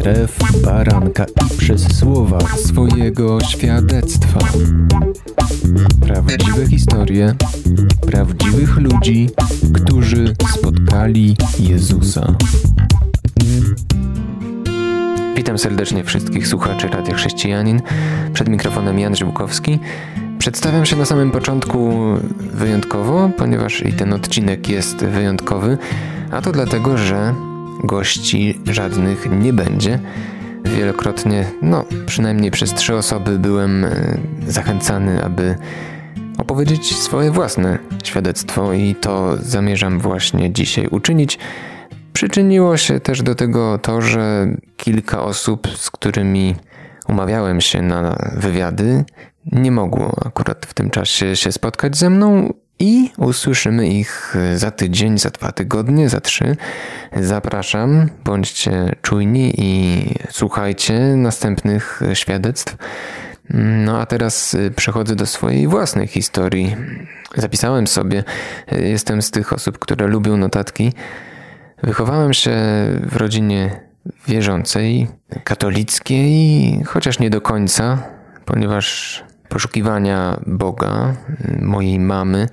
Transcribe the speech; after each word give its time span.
krew 0.00 0.38
baranka 0.64 1.24
i 1.24 1.56
przez 1.58 1.98
słowa 1.98 2.38
swojego 2.56 3.40
świadectwa. 3.40 4.40
Prawdziwe 6.00 6.66
historie 6.66 7.34
prawdziwych 8.06 8.76
ludzi, 8.76 9.30
którzy 9.74 10.34
spotkali 10.52 11.36
Jezusa. 11.58 12.34
Witam 15.36 15.58
serdecznie 15.58 16.04
wszystkich 16.04 16.48
słuchaczy 16.48 16.88
Radia 16.88 17.14
Chrześcijanin. 17.14 17.82
Przed 18.32 18.48
mikrofonem 18.48 18.98
Jan 18.98 19.16
Żyłkowski. 19.16 19.78
Przedstawiam 20.38 20.86
się 20.86 20.96
na 20.96 21.04
samym 21.04 21.30
początku 21.30 21.92
wyjątkowo, 22.52 23.30
ponieważ 23.36 23.82
i 23.86 23.92
ten 23.92 24.12
odcinek 24.12 24.68
jest 24.68 24.96
wyjątkowy, 24.96 25.78
a 26.30 26.40
to 26.40 26.52
dlatego, 26.52 26.98
że 26.98 27.34
gości 27.84 28.60
żadnych 28.66 29.26
nie 29.40 29.52
będzie. 29.52 29.98
Wielokrotnie, 30.64 31.44
no 31.62 31.84
przynajmniej 32.06 32.50
przez 32.50 32.74
trzy 32.74 32.94
osoby 32.94 33.38
byłem 33.38 33.84
e, 33.84 34.18
zachęcany, 34.46 35.24
aby 35.24 35.56
opowiedzieć 36.38 36.96
swoje 36.96 37.30
własne 37.30 37.78
świadectwo 38.04 38.72
i 38.72 38.94
to 38.94 39.36
zamierzam 39.36 40.00
właśnie 40.00 40.52
dzisiaj 40.52 40.86
uczynić. 40.86 41.38
Przyczyniło 42.12 42.76
się 42.76 43.00
też 43.00 43.22
do 43.22 43.34
tego 43.34 43.78
to, 43.78 44.00
że 44.00 44.46
kilka 44.76 45.22
osób, 45.22 45.68
z 45.76 45.90
którymi 45.90 46.54
umawiałem 47.08 47.60
się 47.60 47.82
na 47.82 48.16
wywiady, 48.36 49.04
nie 49.52 49.70
mogło 49.70 50.14
akurat 50.26 50.66
w 50.66 50.74
tym 50.74 50.90
czasie 50.90 51.36
się 51.36 51.52
spotkać 51.52 51.96
ze 51.96 52.10
mną 52.10 52.54
i 52.80 53.10
usłyszymy 53.16 53.88
ich 53.88 54.36
za 54.54 54.70
tydzień, 54.70 55.18
za 55.18 55.30
dwa 55.30 55.52
tygodnie, 55.52 56.08
za 56.08 56.20
trzy. 56.20 56.56
Zapraszam, 57.16 58.10
bądźcie 58.24 58.96
czujni 59.02 59.52
i 59.58 60.02
słuchajcie 60.30 60.98
następnych 61.16 62.00
świadectw. 62.14 62.76
No 63.84 64.00
a 64.00 64.06
teraz 64.06 64.56
przechodzę 64.76 65.16
do 65.16 65.26
swojej 65.26 65.68
własnej 65.68 66.06
historii. 66.06 66.76
Zapisałem 67.36 67.86
sobie, 67.86 68.24
jestem 68.72 69.22
z 69.22 69.30
tych 69.30 69.52
osób, 69.52 69.78
które 69.78 70.06
lubią 70.06 70.36
notatki. 70.36 70.92
Wychowałem 71.82 72.34
się 72.34 72.52
w 73.02 73.16
rodzinie 73.16 73.80
wierzącej, 74.28 75.08
katolickiej, 75.44 76.82
chociaż 76.86 77.18
nie 77.18 77.30
do 77.30 77.40
końca, 77.40 77.98
ponieważ 78.44 79.24
poszukiwania 79.50 80.40
Boga, 80.46 81.14
mojej 81.60 81.98
mamy, 81.98 82.48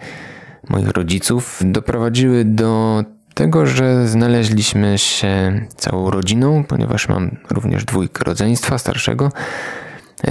moich 0.69 0.89
rodziców 0.89 1.61
doprowadziły 1.65 2.45
do 2.45 3.03
tego, 3.33 3.65
że 3.65 4.07
znaleźliśmy 4.07 4.97
się 4.97 5.61
całą 5.75 6.11
rodziną, 6.11 6.63
ponieważ 6.63 7.09
mam 7.09 7.37
również 7.49 7.85
dwójkę 7.85 8.23
rodzeństwa 8.23 8.77
starszego. 8.77 9.31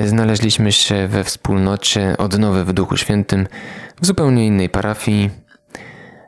Znaleźliśmy 0.05 0.73
się 0.73 1.09
we 1.09 1.25
wspólnocie 1.25 2.17
odnowy 2.19 2.65
w 2.65 2.73
Duchu 2.73 2.97
Świętym 2.97 3.47
w 4.01 4.07
zupełnie 4.07 4.47
innej 4.47 4.69
parafii. 4.69 5.31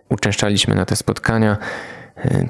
Uczęszczaliśmy 0.09 0.75
na 0.75 0.85
te 0.85 0.97
spotkania. 0.97 1.57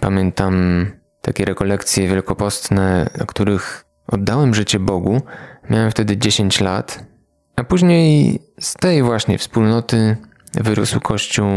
Pamiętam 0.01 0.87
takie 1.23 1.45
rekolekcje 1.45 2.09
wielkopostne, 2.09 3.11
na 3.19 3.27
których 3.27 3.85
oddałem 4.07 4.55
życie 4.55 4.79
Bogu. 4.79 5.21
Miałem 5.71 5.91
wtedy 5.91 6.17
10 6.17 6.61
lat, 6.61 7.05
a 7.59 7.65
później 7.65 8.39
z 8.61 8.75
tej 8.75 9.03
właśnie 9.03 9.39
wspólnoty 9.39 10.17
wyrósł 10.55 11.01
kościół 11.01 11.49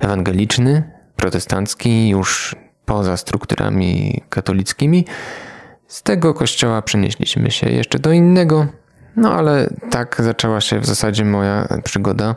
ewangeliczny, 0.00 0.82
protestancki, 1.16 2.08
już 2.08 2.56
poza 2.84 3.16
strukturami 3.16 4.22
katolickimi. 4.28 5.04
Z 5.88 6.02
tego 6.02 6.34
kościoła 6.34 6.82
przenieśliśmy 6.82 7.50
się 7.50 7.70
jeszcze 7.70 7.98
do 7.98 8.12
innego, 8.12 8.66
no 9.16 9.32
ale 9.32 9.70
tak 9.90 10.16
zaczęła 10.18 10.60
się 10.60 10.80
w 10.80 10.86
zasadzie 10.86 11.24
moja 11.24 11.68
przygoda 11.84 12.34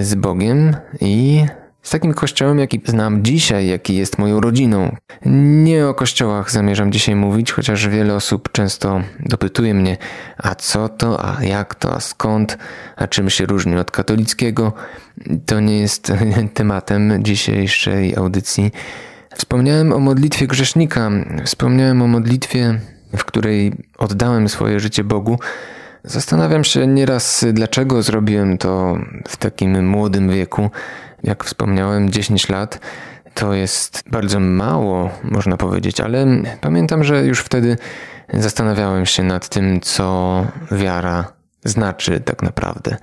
z 0.00 0.14
Bogiem 0.14 0.76
i 1.00 1.44
z 1.82 1.90
takim 1.90 2.14
kościołem, 2.14 2.58
jaki 2.58 2.80
znam 2.84 3.24
dzisiaj, 3.24 3.66
jaki 3.66 3.96
jest 3.96 4.18
moją 4.18 4.40
rodziną. 4.40 4.96
Nie 5.26 5.86
o 5.86 5.94
kościołach 5.94 6.50
zamierzam 6.50 6.92
dzisiaj 6.92 7.14
mówić, 7.14 7.52
chociaż 7.52 7.88
wiele 7.88 8.14
osób 8.14 8.52
często 8.52 9.02
dopytuje 9.20 9.74
mnie, 9.74 9.96
a 10.38 10.54
co 10.54 10.88
to, 10.88 11.24
a 11.24 11.44
jak 11.44 11.74
to, 11.74 11.94
a 11.94 12.00
skąd, 12.00 12.58
a 12.96 13.06
czym 13.06 13.30
się 13.30 13.46
różni 13.46 13.76
od 13.76 13.90
katolickiego. 13.90 14.72
To 15.46 15.60
nie 15.60 15.78
jest 15.78 16.12
tematem 16.54 17.24
dzisiejszej 17.24 18.16
audycji. 18.16 18.70
Wspomniałem 19.34 19.92
o 19.92 19.98
modlitwie 19.98 20.46
grzesznika, 20.46 21.10
wspomniałem 21.44 22.02
o 22.02 22.06
modlitwie, 22.06 22.80
w 23.16 23.24
której 23.24 23.72
oddałem 23.98 24.48
swoje 24.48 24.80
życie 24.80 25.04
Bogu. 25.04 25.38
Zastanawiam 26.04 26.64
się 26.64 26.86
nieraz, 26.86 27.44
dlaczego 27.52 28.02
zrobiłem 28.02 28.58
to 28.58 28.98
w 29.28 29.36
takim 29.36 29.88
młodym 29.88 30.30
wieku 30.30 30.70
jak 31.24 31.44
wspomniałem, 31.44 32.10
10 32.10 32.48
lat 32.48 32.80
to 33.34 33.54
jest 33.54 34.02
bardzo 34.10 34.40
mało, 34.40 35.10
można 35.24 35.56
powiedzieć, 35.56 36.00
ale 36.00 36.26
pamiętam, 36.60 37.04
że 37.04 37.24
już 37.26 37.40
wtedy 37.40 37.76
zastanawiałem 38.32 39.06
się 39.06 39.22
nad 39.22 39.48
tym, 39.48 39.80
co 39.80 40.46
wiara 40.70 41.32
znaczy 41.64 42.20
tak 42.20 42.42
naprawdę. 42.42 42.96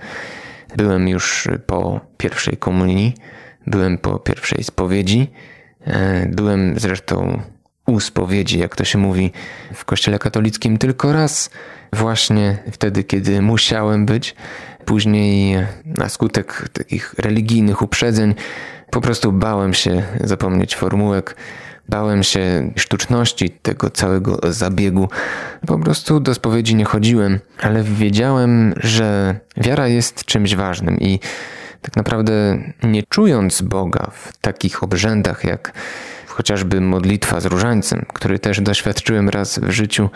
Byłem 0.76 1.08
już 1.08 1.48
po 1.66 2.00
pierwszej 2.16 2.56
komunii, 2.56 3.14
byłem 3.66 3.98
po 3.98 4.18
pierwszej 4.18 4.64
spowiedzi, 4.64 5.30
e, 5.86 6.26
byłem 6.26 6.78
zresztą 6.78 7.42
u 7.86 8.00
spowiedzi, 8.00 8.58
jak 8.58 8.76
to 8.76 8.84
się 8.84 8.98
mówi 8.98 9.32
w 9.74 9.84
kościele 9.84 10.18
katolickim, 10.18 10.78
tylko 10.78 11.12
raz, 11.12 11.50
właśnie 11.92 12.58
wtedy, 12.72 13.04
kiedy 13.04 13.42
musiałem 13.42 14.06
być. 14.06 14.34
Później 14.84 15.66
na 15.84 16.08
skutek 16.08 16.68
takich 16.72 17.14
religijnych 17.18 17.82
uprzedzeń 17.82 18.34
po 18.90 19.00
prostu 19.00 19.32
bałem 19.32 19.74
się 19.74 20.02
zapomnieć 20.20 20.76
formułek, 20.76 21.36
bałem 21.88 22.22
się 22.22 22.72
sztuczności 22.76 23.50
tego 23.50 23.90
całego 23.90 24.38
zabiegu. 24.52 25.08
Po 25.66 25.78
prostu 25.78 26.20
do 26.20 26.34
spowiedzi 26.34 26.74
nie 26.74 26.84
chodziłem, 26.84 27.40
ale 27.62 27.82
wiedziałem, 27.82 28.74
że 28.76 29.34
wiara 29.56 29.88
jest 29.88 30.24
czymś 30.24 30.54
ważnym 30.54 31.00
i 31.00 31.20
tak 31.82 31.96
naprawdę 31.96 32.58
nie 32.82 33.02
czując 33.02 33.62
Boga 33.62 34.10
w 34.12 34.36
takich 34.36 34.82
obrzędach 34.82 35.44
jak 35.44 35.72
chociażby 36.30 36.80
modlitwa 36.80 37.40
z 37.40 37.46
różańcem, 37.46 38.06
który 38.14 38.38
też 38.38 38.60
doświadczyłem 38.60 39.28
raz 39.28 39.58
w 39.58 39.70
życiu, 39.70 40.10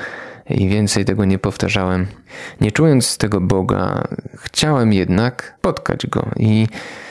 i 0.51 0.69
więcej 0.69 1.05
tego 1.05 1.25
nie 1.25 1.39
powtarzałem. 1.39 2.07
Nie 2.61 2.73
czując 2.73 3.19
tego 3.19 3.41
Boga, 3.41 4.05
chciałem 4.37 4.93
jednak 4.93 5.55
spotkać 5.59 6.07
Go 6.07 6.31
i 6.37 6.69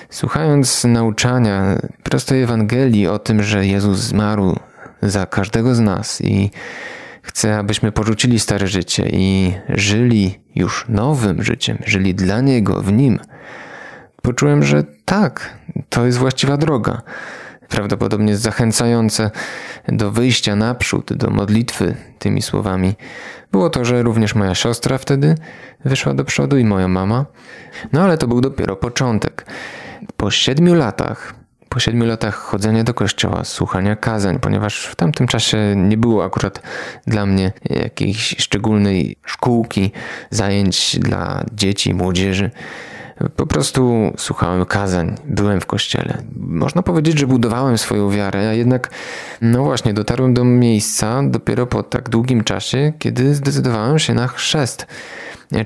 słuchając 0.10 0.84
nauczania 0.84 1.78
prostej 2.04 2.44
Ewangelii 2.44 3.08
o 3.08 3.20
tym, 3.20 3.44
że 3.44 3.66
Jezus 3.66 4.00
zmarł 4.00 4.60
za 5.02 5.26
każdego 5.26 5.76
z 5.76 5.80
nas 5.80 6.22
i 6.22 6.52
chce, 7.22 7.58
abyśmy 7.58 7.92
porzucili 7.92 8.40
stare 8.40 8.68
życie 8.68 9.10
i 9.12 9.54
żyli 9.70 10.40
już 10.56 10.86
nowym 10.90 11.44
życiem, 11.44 11.78
żyli 11.86 12.16
dla 12.16 12.42
Niego, 12.42 12.82
w 12.82 12.92
Nim, 12.92 13.20
poczułem, 14.22 14.64
że 14.64 14.84
tak, 15.06 15.58
to 15.90 16.06
jest 16.06 16.18
właściwa 16.18 16.58
droga 16.58 17.02
prawdopodobnie 17.74 18.38
zachęcające 18.38 19.32
do 19.88 20.12
wyjścia 20.12 20.56
naprzód, 20.56 21.14
do 21.14 21.30
modlitwy 21.30 21.96
tymi 22.20 22.42
słowami, 22.42 22.96
było 23.52 23.70
to, 23.70 23.86
że 23.86 24.04
również 24.04 24.36
moja 24.36 24.56
siostra 24.56 24.98
wtedy 24.98 25.36
wyszła 25.86 26.14
do 26.14 26.24
przodu 26.26 26.58
i 26.58 26.66
moja 26.66 26.88
mama. 26.88 27.26
No 27.94 28.02
ale 28.02 28.18
to 28.18 28.28
był 28.28 28.42
dopiero 28.42 28.76
początek. 28.76 29.46
Po 30.18 30.32
siedmiu 30.32 30.76
latach, 30.76 31.34
po 31.70 31.80
siedmiu 31.80 32.06
latach 32.06 32.36
chodzenia 32.36 32.84
do 32.84 32.94
kościoła, 32.94 33.44
słuchania 33.44 33.96
kazań, 33.96 34.40
ponieważ 34.40 34.86
w 34.86 34.96
tamtym 34.96 35.28
czasie 35.28 35.58
nie 35.76 35.98
było 35.98 36.26
akurat 36.26 36.62
dla 37.08 37.26
mnie 37.26 37.52
jakiejś 37.70 38.36
szczególnej 38.38 39.16
szkółki, 39.26 39.92
zajęć 40.30 41.00
dla 41.00 41.44
dzieci 41.54 41.94
młodzieży. 41.94 42.52
Po 43.36 43.46
prostu 43.46 44.14
słuchałem 44.18 44.66
kazań, 44.66 45.16
byłem 45.26 45.62
w 45.62 45.66
kościele. 45.66 46.18
Można 46.36 46.84
powiedzieć, 46.84 47.20
że 47.20 47.28
budowałem 47.28 47.78
swoją 47.78 48.10
wiarę, 48.10 48.50
a 48.50 48.54
jednak, 48.54 48.90
no 49.42 49.64
właśnie, 49.64 49.94
dotarłem 49.94 50.34
do 50.34 50.44
miejsca 50.44 51.24
dopiero 51.24 51.68
po 51.68 51.84
tak 51.84 52.10
długim 52.10 52.44
czasie, 52.44 52.94
kiedy 53.00 53.36
zdecydowałem 53.36 54.00
się 54.00 54.14
na 54.14 54.28
chrzest, 54.28 54.88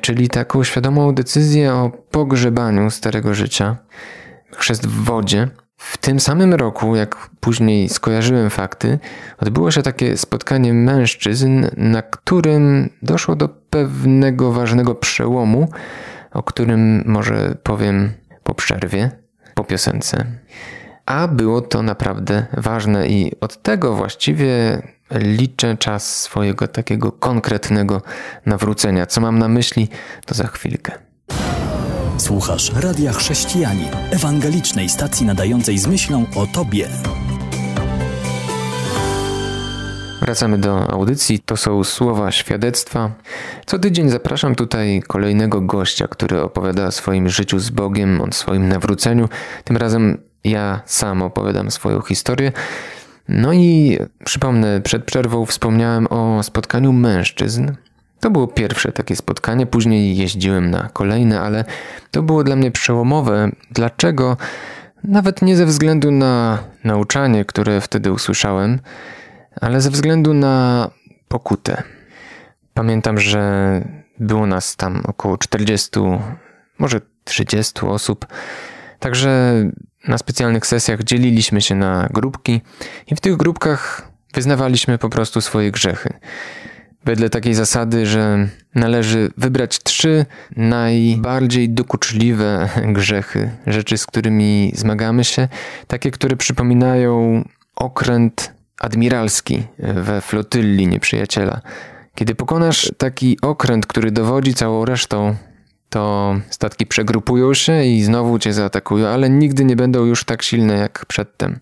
czyli 0.01 0.29
taką 0.29 0.63
świadomą 0.63 1.15
decyzję 1.15 1.73
o 1.73 1.91
pogrzebaniu 2.11 2.91
starego 2.91 3.33
życia. 3.33 3.77
Chrzest 4.55 4.87
w 4.87 5.03
wodzie. 5.03 5.47
W 5.77 5.97
tym 5.97 6.19
samym 6.19 6.53
roku, 6.53 6.95
jak 6.95 7.29
później 7.39 7.89
skojarzyłem 7.89 8.49
fakty, 8.49 8.99
odbyło 9.39 9.71
się 9.71 9.81
takie 9.81 10.17
spotkanie 10.17 10.73
mężczyzn, 10.73 11.65
na 11.77 12.01
którym 12.01 12.89
doszło 13.01 13.35
do 13.35 13.49
pewnego 13.49 14.51
ważnego 14.51 14.95
przełomu 14.95 15.69
o 16.37 16.43
którym 16.43 17.03
może 17.05 17.55
powiem 17.63 18.11
po 18.43 18.53
przerwie, 18.53 19.11
po 19.53 19.63
piosence. 19.63 20.25
a 21.05 21.27
było 21.27 21.61
to 21.61 21.83
naprawdę 21.83 22.45
ważne 22.57 23.07
i 23.07 23.31
od 23.41 23.61
tego 23.61 23.95
właściwie 23.95 24.81
liczę 25.11 25.77
czas 25.77 26.21
swojego 26.21 26.67
takiego 26.67 27.11
konkretnego 27.11 28.01
nawrócenia. 28.45 29.05
Co 29.05 29.21
mam 29.21 29.39
na 29.39 29.47
myśli, 29.47 29.87
to 30.25 30.35
za 30.35 30.47
chwilkę. 30.47 30.91
Słuchasz 32.17 32.71
Radia 32.75 33.13
Chrześcijani, 33.13 33.85
ewangelicznej 34.11 34.89
stacji 34.89 35.25
nadającej 35.25 35.77
z 35.77 35.87
myślą 35.87 36.25
o 36.35 36.47
Tobie. 36.47 36.87
Wracamy 40.27 40.57
do 40.57 40.91
audycji. 40.91 41.39
To 41.39 41.57
są 41.57 41.83
słowa 41.83 42.31
świadectwa. 42.31 43.11
Co 43.65 43.79
tydzień 43.79 44.09
zapraszam 44.09 44.55
tutaj 44.55 45.03
kolejnego 45.07 45.61
gościa, 45.61 46.07
który 46.07 46.41
opowiada 46.41 46.85
o 46.85 46.91
swoim 46.91 47.29
życiu 47.29 47.59
z 47.59 47.69
Bogiem, 47.69 48.21
o 48.21 48.31
swoim 48.31 48.67
nawróceniu. 48.67 49.29
Tym 49.63 49.77
razem 49.77 50.17
ja 50.43 50.81
sam 50.85 51.21
opowiadam 51.21 51.71
swoją 51.71 52.01
historię. 52.01 52.51
No 53.29 53.53
i 53.53 53.97
przypomnę, 54.25 54.81
przed 54.81 55.03
przerwą 55.03 55.45
wspomniałem 55.45 56.07
o 56.07 56.43
spotkaniu 56.43 56.93
mężczyzn. 56.93 57.71
To 58.19 58.29
było 58.29 58.47
pierwsze 58.47 58.91
takie 58.91 59.15
spotkanie, 59.15 59.65
później 59.65 60.17
jeździłem 60.17 60.71
na 60.71 60.89
kolejne, 60.93 61.41
ale 61.41 61.65
to 62.11 62.21
było 62.21 62.43
dla 62.43 62.55
mnie 62.55 62.71
przełomowe. 62.71 63.51
Dlaczego? 63.71 64.37
Nawet 65.03 65.41
nie 65.41 65.55
ze 65.55 65.65
względu 65.65 66.11
na 66.11 66.59
nauczanie, 66.83 67.45
które 67.45 67.81
wtedy 67.81 68.11
usłyszałem, 68.11 68.79
ale 69.61 69.81
ze 69.81 69.89
względu 69.89 70.33
na 70.33 70.89
pokutę. 71.27 71.83
Pamiętam, 72.73 73.19
że 73.19 73.81
było 74.19 74.47
nas 74.47 74.75
tam 74.75 75.01
około 75.05 75.37
40, 75.37 75.89
może 76.79 77.01
30 77.23 77.85
osób. 77.85 78.25
Także 78.99 79.63
na 80.07 80.17
specjalnych 80.17 80.67
sesjach 80.67 81.03
dzieliliśmy 81.03 81.61
się 81.61 81.75
na 81.75 82.07
grupki 82.13 82.61
i 83.07 83.15
w 83.15 83.19
tych 83.19 83.37
grupkach 83.37 84.11
wyznawaliśmy 84.33 84.97
po 84.97 85.09
prostu 85.09 85.41
swoje 85.41 85.71
grzechy. 85.71 86.13
Wedle 87.05 87.29
takiej 87.29 87.53
zasady, 87.53 88.05
że 88.05 88.49
należy 88.75 89.31
wybrać 89.37 89.79
trzy 89.83 90.25
najbardziej 90.55 91.69
dokuczliwe 91.69 92.69
grzechy, 92.85 93.49
rzeczy, 93.67 93.97
z 93.97 94.05
którymi 94.05 94.71
zmagamy 94.75 95.23
się, 95.23 95.47
takie, 95.87 96.11
które 96.11 96.35
przypominają 96.35 97.43
okręt 97.75 98.56
admiralski 98.79 99.63
we 99.79 100.21
flotylli 100.21 100.87
nieprzyjaciela. 100.87 101.61
Kiedy 102.15 102.35
pokonasz 102.35 102.91
taki 102.97 103.37
okręt, 103.41 103.85
który 103.85 104.11
dowodzi 104.11 104.53
całą 104.53 104.85
resztą, 104.85 105.35
to 105.89 106.35
statki 106.49 106.85
przegrupują 106.85 107.53
się 107.53 107.83
i 107.83 108.03
znowu 108.03 108.39
cię 108.39 108.53
zaatakują, 108.53 109.07
ale 109.07 109.29
nigdy 109.29 109.65
nie 109.65 109.75
będą 109.75 110.05
już 110.05 110.23
tak 110.23 110.43
silne 110.43 110.73
jak 110.73 111.05
przedtem. 111.05 111.59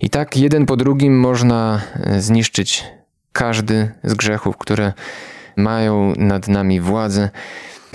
I 0.00 0.10
tak 0.10 0.36
jeden 0.36 0.66
po 0.66 0.76
drugim 0.76 1.20
można 1.20 1.80
e, 1.94 2.20
zniszczyć 2.20 2.84
każdy 3.32 3.92
z 4.04 4.14
grzechów, 4.14 4.56
które 4.56 4.92
mają 5.56 6.12
nad 6.16 6.48
nami 6.48 6.80
władzę. 6.80 7.30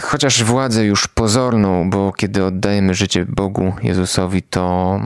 Chociaż 0.01 0.43
władzę 0.43 0.85
już 0.85 1.07
pozorną, 1.07 1.89
bo 1.89 2.13
kiedy 2.13 2.45
oddajemy 2.45 2.93
życie 2.93 3.25
Bogu, 3.25 3.73
Jezusowi, 3.83 4.41
to 4.43 4.99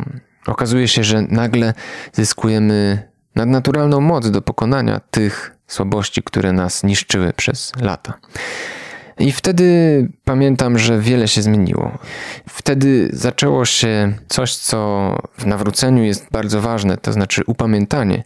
okazuje 0.47 0.88
się, 0.88 1.04
że 1.04 1.21
nagle 1.21 1.74
zyskujemy 2.13 3.10
nadnaturalną 3.36 4.01
moc 4.01 4.31
do 4.31 4.42
pokonania 4.42 5.01
tych 5.12 5.56
słabości, 5.68 6.24
które 6.24 6.51
nas 6.51 6.83
niszczyły 6.83 7.33
przez 7.33 7.72
lata. 7.81 8.13
I 9.19 9.31
wtedy 9.31 10.10
pamiętam, 10.24 10.78
że 10.78 11.00
wiele 11.00 11.28
się 11.28 11.42
zmieniło. 11.42 11.98
Wtedy 12.50 13.10
zaczęło 13.13 13.66
się 13.66 14.13
coś, 14.28 14.56
co 14.56 15.16
w 15.38 15.45
nawróceniu 15.45 16.04
jest 16.04 16.28
bardzo 16.31 16.62
ważne, 16.62 16.98
to 16.98 17.13
znaczy 17.13 17.42
upamiętanie, 17.48 18.24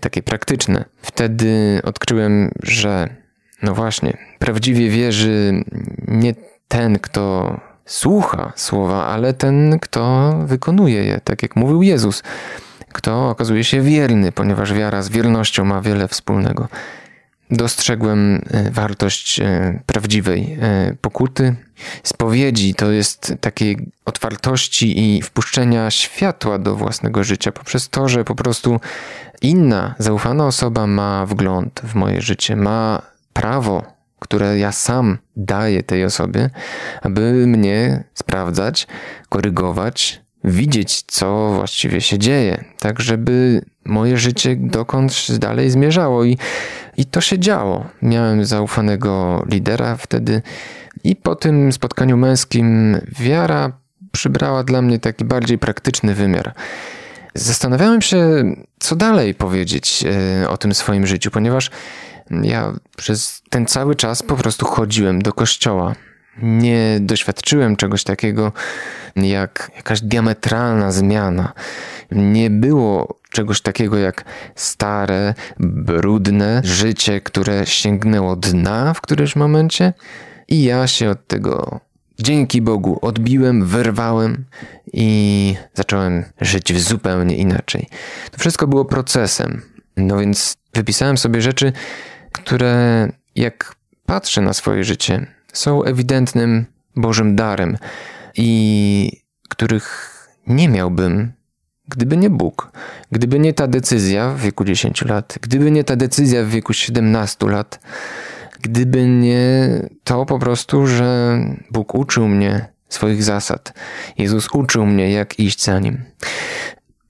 takie 0.00 0.22
praktyczne. 0.22 0.84
Wtedy 1.02 1.80
odkryłem, 1.84 2.50
że 2.62 3.08
no 3.62 3.74
właśnie, 3.74 4.16
prawdziwie 4.38 4.90
wierzy 4.90 5.64
nie 6.08 6.34
ten, 6.68 6.98
kto 6.98 7.56
słucha 7.86 8.52
słowa, 8.56 9.06
ale 9.06 9.34
ten, 9.34 9.78
kto 9.80 10.32
wykonuje 10.46 11.04
je, 11.04 11.20
tak 11.24 11.42
jak 11.42 11.56
mówił 11.56 11.82
Jezus. 11.82 12.22
Kto 12.94 13.28
okazuje 13.28 13.64
się 13.64 13.80
wierny, 13.80 14.32
ponieważ 14.32 14.72
wiara 14.72 15.02
z 15.02 15.08
wiernością 15.08 15.64
ma 15.64 15.80
wiele 15.80 16.08
wspólnego 16.08 16.68
dostrzegłem 17.50 18.42
e, 18.50 18.70
wartość 18.70 19.40
e, 19.40 19.80
prawdziwej 19.86 20.58
e, 20.60 20.96
pokuty. 21.00 21.56
Spowiedzi 22.02 22.74
to 22.74 22.90
jest 22.90 23.34
takiej 23.40 23.92
otwartości 24.04 25.16
i 25.16 25.22
wpuszczenia 25.22 25.90
światła 25.90 26.58
do 26.58 26.76
własnego 26.76 27.24
życia 27.24 27.52
poprzez 27.52 27.88
to, 27.88 28.08
że 28.08 28.24
po 28.24 28.34
prostu 28.34 28.80
inna 29.42 29.94
zaufana 29.98 30.46
osoba 30.46 30.86
ma 30.86 31.26
wgląd 31.26 31.80
w 31.84 31.94
moje 31.94 32.20
życie, 32.22 32.56
ma 32.56 33.02
prawo, 33.32 33.82
które 34.18 34.58
ja 34.58 34.72
sam 34.72 35.18
daję 35.36 35.82
tej 35.82 36.04
osobie, 36.04 36.50
aby 37.02 37.46
mnie 37.46 38.04
sprawdzać, 38.14 38.86
korygować, 39.28 40.23
widzieć, 40.44 41.02
co 41.02 41.52
właściwie 41.54 42.00
się 42.00 42.18
dzieje, 42.18 42.64
tak 42.78 43.00
żeby 43.00 43.64
moje 43.84 44.18
życie 44.18 44.56
dokądś 44.56 45.30
dalej 45.30 45.70
zmierzało. 45.70 46.24
I, 46.24 46.38
I 46.96 47.04
to 47.04 47.20
się 47.20 47.38
działo. 47.38 47.86
Miałem 48.02 48.44
zaufanego 48.44 49.44
lidera 49.50 49.96
wtedy, 49.96 50.42
i 51.04 51.16
po 51.16 51.36
tym 51.36 51.72
spotkaniu 51.72 52.16
męskim 52.16 52.96
wiara 53.18 53.72
przybrała 54.12 54.64
dla 54.64 54.82
mnie 54.82 54.98
taki 54.98 55.24
bardziej 55.24 55.58
praktyczny 55.58 56.14
wymiar. 56.14 56.54
Zastanawiałem 57.34 58.02
się, 58.02 58.44
co 58.78 58.96
dalej 58.96 59.34
powiedzieć 59.34 60.04
e, 60.42 60.48
o 60.48 60.56
tym 60.56 60.74
swoim 60.74 61.06
życiu, 61.06 61.30
ponieważ 61.30 61.70
ja 62.42 62.72
przez 62.96 63.42
ten 63.50 63.66
cały 63.66 63.94
czas 63.94 64.22
po 64.22 64.36
prostu 64.36 64.66
chodziłem 64.66 65.22
do 65.22 65.32
kościoła. 65.32 65.94
Nie 66.42 66.98
doświadczyłem 67.00 67.76
czegoś 67.76 68.04
takiego 68.04 68.52
jak 69.16 69.70
jakaś 69.76 70.00
diametralna 70.00 70.92
zmiana. 70.92 71.52
Nie 72.10 72.50
było 72.50 73.20
czegoś 73.30 73.60
takiego 73.60 73.98
jak 73.98 74.24
stare, 74.54 75.34
brudne 75.60 76.60
życie, 76.64 77.20
które 77.20 77.66
sięgnęło 77.66 78.36
dna 78.36 78.94
w 78.94 79.00
którymś 79.00 79.36
momencie, 79.36 79.92
i 80.48 80.64
ja 80.64 80.86
się 80.86 81.10
od 81.10 81.26
tego 81.26 81.80
dzięki 82.18 82.62
Bogu 82.62 82.98
odbiłem, 83.02 83.66
wyrwałem 83.66 84.44
i 84.92 85.56
zacząłem 85.74 86.24
żyć 86.40 86.82
zupełnie 86.82 87.36
inaczej. 87.36 87.88
To 88.30 88.38
wszystko 88.38 88.66
było 88.66 88.84
procesem. 88.84 89.62
No 89.96 90.18
więc 90.18 90.56
wypisałem 90.74 91.18
sobie 91.18 91.42
rzeczy, 91.42 91.72
które 92.32 93.08
jak 93.36 93.74
patrzę 94.06 94.40
na 94.40 94.52
swoje 94.52 94.84
życie, 94.84 95.26
są 95.54 95.84
ewidentnym 95.84 96.66
Bożym 96.96 97.36
darem 97.36 97.76
i 98.36 99.22
których 99.48 100.10
nie 100.46 100.68
miałbym, 100.68 101.32
gdyby 101.88 102.16
nie 102.16 102.30
Bóg, 102.30 102.72
gdyby 103.12 103.38
nie 103.38 103.52
ta 103.52 103.66
decyzja 103.66 104.30
w 104.30 104.40
wieku 104.40 104.64
10 104.64 105.04
lat, 105.04 105.38
gdyby 105.40 105.70
nie 105.70 105.84
ta 105.84 105.96
decyzja 105.96 106.44
w 106.44 106.48
wieku 106.48 106.72
17 106.72 107.46
lat, 107.46 107.80
gdyby 108.60 109.08
nie 109.08 109.68
to 110.04 110.26
po 110.26 110.38
prostu, 110.38 110.86
że 110.86 111.38
Bóg 111.70 111.94
uczył 111.94 112.28
mnie 112.28 112.66
swoich 112.88 113.22
zasad. 113.22 113.72
Jezus 114.18 114.48
uczył 114.52 114.86
mnie, 114.86 115.10
jak 115.10 115.38
iść 115.38 115.64
za 115.64 115.78
nim. 115.78 116.04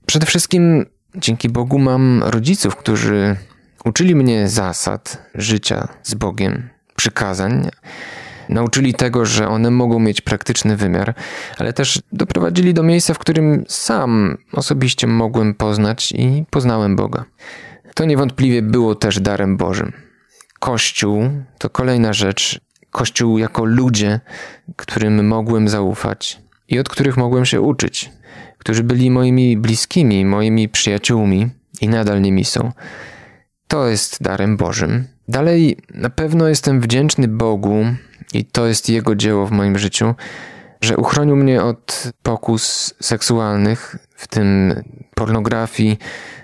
Przede 0.05 0.25
wszystkim 0.25 0.85
dzięki 1.15 1.49
Bogu 1.49 1.79
mam 1.79 2.23
rodziców, 2.23 2.75
którzy 2.75 3.35
uczyli 3.85 4.15
mnie 4.15 4.49
zasad 4.49 5.17
życia 5.35 5.87
z 6.03 6.13
Bogiem, 6.13 6.69
przykazań, 6.95 7.69
nauczyli 8.49 8.93
tego, 8.93 9.25
że 9.25 9.47
one 9.47 9.71
mogą 9.71 9.99
mieć 9.99 10.21
praktyczny 10.21 10.77
wymiar, 10.77 11.13
ale 11.57 11.73
też 11.73 12.01
doprowadzili 12.11 12.73
do 12.73 12.83
miejsca, 12.83 13.13
w 13.13 13.19
którym 13.19 13.65
sam 13.67 14.37
osobiście 14.53 15.07
mogłem 15.07 15.53
poznać 15.53 16.11
i 16.11 16.45
poznałem 16.49 16.95
Boga. 16.95 17.25
To 17.95 18.05
niewątpliwie 18.05 18.61
było 18.61 18.95
też 18.95 19.19
darem 19.19 19.57
Bożym. 19.57 19.91
Kościół 20.59 21.29
to 21.57 21.69
kolejna 21.69 22.13
rzecz. 22.13 22.59
Kościół 22.91 23.37
jako 23.37 23.65
ludzie, 23.65 24.19
którym 24.75 25.27
mogłem 25.27 25.69
zaufać 25.69 26.41
i 26.67 26.79
od 26.79 26.89
których 26.89 27.17
mogłem 27.17 27.45
się 27.45 27.61
uczyć, 27.61 28.11
którzy 28.57 28.83
byli 28.83 29.11
moimi 29.11 29.57
bliskimi, 29.57 30.25
moimi 30.25 30.69
przyjaciółmi 30.69 31.49
i 31.81 31.89
nadal 31.89 32.21
nimi 32.21 32.45
są. 32.45 32.71
To 33.67 33.87
jest 33.87 34.23
darem 34.23 34.57
Bożym. 34.57 35.07
Dalej, 35.27 35.77
na 35.93 36.09
pewno 36.09 36.47
jestem 36.47 36.81
wdzięczny 36.81 37.27
Bogu 37.27 37.85
i 38.33 38.45
to 38.45 38.65
jest 38.65 38.89
Jego 38.89 39.15
dzieło 39.15 39.45
w 39.45 39.51
moim 39.51 39.77
życiu, 39.77 40.15
że 40.81 40.97
uchronił 40.97 41.35
mnie 41.35 41.63
od 41.63 42.11
pokus 42.23 42.93
seksualnych, 43.01 43.95
w 44.15 44.27
tym 44.27 44.73
pornografii, 45.15 45.99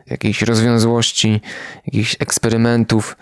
jakiejś 0.07 0.41
rozwiązłości, 0.41 1.41
jakichś 1.85 2.15
eksperymentów. 2.19 3.17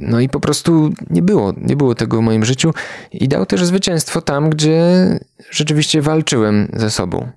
No 0.00 0.20
i 0.20 0.28
po 0.28 0.40
prostu 0.40 0.90
nie 1.10 1.22
było, 1.22 1.52
nie 1.56 1.76
było 1.76 1.94
tego 1.94 2.18
w 2.18 2.20
moim 2.20 2.44
życiu 2.44 2.74
i 3.12 3.28
dał 3.28 3.46
też 3.46 3.64
zwycięstwo 3.64 4.20
tam, 4.20 4.50
gdzie 4.50 4.82
rzeczywiście 5.50 6.02
walczyłem 6.02 6.68
ze 6.72 6.90
sobą. 6.90 7.28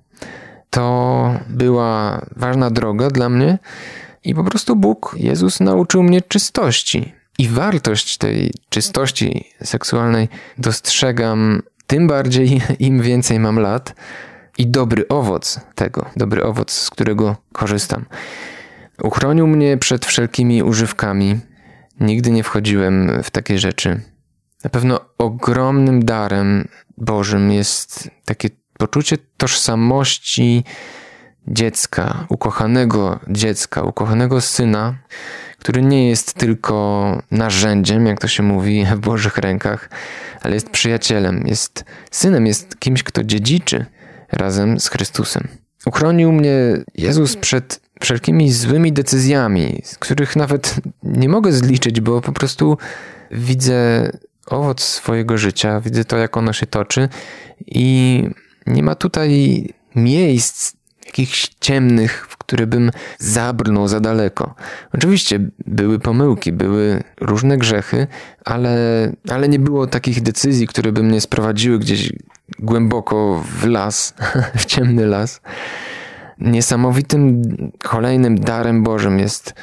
to 0.70 1.40
była 1.48 2.22
ważna 2.36 2.70
droga 2.70 3.10
dla 3.10 3.28
mnie 3.28 3.58
i 4.24 4.34
po 4.34 4.44
prostu 4.44 4.76
Bóg, 4.76 5.14
Jezus 5.18 5.60
nauczył 5.60 6.02
mnie 6.02 6.22
czystości. 6.22 7.21
I 7.42 7.48
wartość 7.48 8.18
tej 8.18 8.54
czystości 8.68 9.44
seksualnej 9.62 10.28
dostrzegam 10.58 11.62
tym 11.86 12.06
bardziej, 12.06 12.62
im 12.78 13.02
więcej 13.02 13.38
mam 13.38 13.58
lat 13.58 13.94
i 14.58 14.66
dobry 14.66 15.08
owoc 15.08 15.60
tego, 15.74 16.10
dobry 16.16 16.44
owoc, 16.44 16.72
z 16.72 16.90
którego 16.90 17.36
korzystam. 17.52 18.04
Uchronił 19.02 19.46
mnie 19.46 19.76
przed 19.76 20.06
wszelkimi 20.06 20.62
używkami. 20.62 21.40
Nigdy 22.00 22.30
nie 22.30 22.42
wchodziłem 22.42 23.22
w 23.22 23.30
takie 23.30 23.58
rzeczy. 23.58 24.00
Na 24.64 24.70
pewno 24.70 25.00
ogromnym 25.18 26.04
darem 26.04 26.68
Bożym 26.96 27.52
jest 27.52 28.10
takie 28.24 28.48
poczucie 28.78 29.18
tożsamości 29.36 30.64
dziecka, 31.48 32.26
ukochanego 32.28 33.20
dziecka, 33.28 33.82
ukochanego 33.82 34.40
syna, 34.40 34.94
który 35.58 35.82
nie 35.82 36.08
jest 36.08 36.34
tylko 36.34 37.22
narzędziem, 37.30 38.06
jak 38.06 38.20
to 38.20 38.28
się 38.28 38.42
mówi, 38.42 38.86
w 38.94 38.98
Bożych 38.98 39.38
rękach, 39.38 39.90
ale 40.42 40.54
jest 40.54 40.70
przyjacielem, 40.70 41.46
jest 41.46 41.84
synem, 42.10 42.46
jest 42.46 42.78
kimś, 42.78 43.02
kto 43.02 43.24
dziedziczy 43.24 43.86
razem 44.32 44.80
z 44.80 44.88
Chrystusem. 44.88 45.48
Uchronił 45.86 46.32
mnie 46.32 46.54
Jezus 46.94 47.36
przed 47.36 47.80
wszelkimi 48.00 48.52
złymi 48.52 48.92
decyzjami, 48.92 49.82
z 49.84 49.98
których 49.98 50.36
nawet 50.36 50.74
nie 51.02 51.28
mogę 51.28 51.52
zliczyć, 51.52 52.00
bo 52.00 52.20
po 52.20 52.32
prostu 52.32 52.78
widzę 53.30 54.10
owoc 54.46 54.82
swojego 54.82 55.38
życia, 55.38 55.80
widzę 55.80 56.04
to, 56.04 56.16
jak 56.16 56.36
ono 56.36 56.52
się 56.52 56.66
toczy 56.66 57.08
i 57.66 58.24
nie 58.66 58.82
ma 58.82 58.94
tutaj 58.94 59.68
miejsc 59.94 60.72
jakichś 61.12 61.50
ciemnych, 61.60 62.26
w 62.28 62.36
które 62.36 62.66
bym 62.66 62.90
zabrnął 63.18 63.88
za 63.88 64.00
daleko. 64.00 64.54
Oczywiście 64.94 65.50
były 65.66 65.98
pomyłki, 65.98 66.52
były 66.52 67.02
różne 67.20 67.58
grzechy, 67.58 68.06
ale, 68.44 68.76
ale 69.28 69.48
nie 69.48 69.58
było 69.58 69.86
takich 69.86 70.22
decyzji, 70.22 70.66
które 70.66 70.92
by 70.92 71.02
mnie 71.02 71.20
sprowadziły 71.20 71.78
gdzieś 71.78 72.12
głęboko 72.58 73.44
w 73.60 73.66
las, 73.66 74.14
w 74.60 74.64
ciemny 74.64 75.06
las. 75.06 75.40
Niesamowitym 76.38 77.42
kolejnym 77.78 78.40
darem 78.40 78.82
Bożym 78.82 79.18
jest 79.18 79.54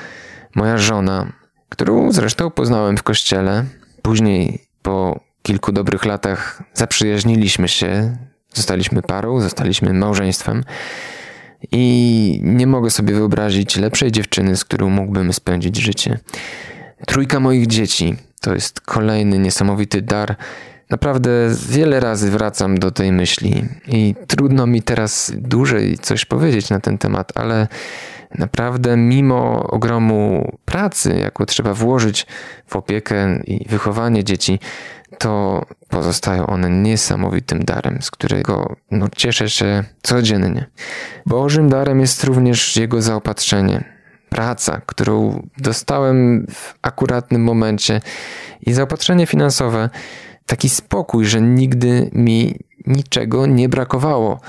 moja 0.55 0.77
żona, 0.77 1.33
którą 1.69 2.11
zresztą 2.11 2.51
poznałem 2.51 2.97
w 2.97 3.03
kościele. 3.03 3.65
Później, 4.01 4.65
po 4.81 5.19
kilku 5.41 5.71
dobrych 5.71 6.05
latach, 6.05 6.63
zaprzyjaźniliśmy 6.73 7.67
się, 7.67 8.17
zostaliśmy 8.53 9.01
parą, 9.01 9.41
zostaliśmy 9.41 9.93
małżeństwem. 9.93 10.63
I 11.71 12.39
nie 12.43 12.67
mogę 12.67 12.89
sobie 12.89 13.13
wyobrazić 13.13 13.77
lepszej 13.77 14.11
dziewczyny, 14.11 14.55
z 14.55 14.65
którą 14.65 14.89
mógłbym 14.89 15.33
spędzić 15.33 15.77
życie. 15.77 16.19
Trójka 17.07 17.39
moich 17.39 17.67
dzieci 17.67 18.15
to 18.41 18.53
jest 18.53 18.81
kolejny 18.81 19.39
niesamowity 19.39 20.01
dar. 20.01 20.35
Naprawdę 20.89 21.29
wiele 21.69 21.99
razy 21.99 22.31
wracam 22.31 22.77
do 22.77 22.91
tej 22.91 23.11
myśli 23.11 23.65
i 23.87 24.15
trudno 24.27 24.67
mi 24.67 24.81
teraz 24.81 25.31
dłużej 25.35 25.97
coś 25.97 26.25
powiedzieć 26.25 26.69
na 26.69 26.79
ten 26.79 26.97
temat, 26.97 27.31
ale 27.35 27.67
naprawdę 28.35 28.97
mimo 28.97 29.63
ogromu 29.63 30.51
pracy, 30.65 31.15
jaką 31.19 31.45
trzeba 31.45 31.73
włożyć 31.73 32.27
w 32.67 32.75
opiekę 32.75 33.39
i 33.43 33.69
wychowanie 33.69 34.23
dzieci, 34.23 34.59
to 35.17 35.65
pozostają 35.89 36.47
one 36.47 36.69
niesamowitym 36.69 37.65
darem, 37.65 38.01
z 38.01 38.11
którego 38.11 38.75
no, 38.91 39.07
cieszę 39.15 39.49
się 39.49 39.83
codziennie. 40.01 40.65
Bożym 41.25 41.69
darem 41.69 41.99
jest 41.99 42.23
również 42.23 42.77
Jego 42.77 43.01
zaopatrzenie. 43.01 43.83
Praca, 44.29 44.81
którą 44.85 45.47
dostałem 45.57 46.47
w 46.51 46.73
akuratnym 46.81 47.43
momencie 47.43 48.01
i 48.61 48.73
zaopatrzenie 48.73 49.25
finansowe, 49.25 49.89
taki 50.49 50.69
spokój, 50.69 51.25
że 51.25 51.41
nigdy 51.41 52.09
mi 52.13 52.59
niczego 52.85 53.45
nie 53.45 53.69
brakowało 53.69 54.39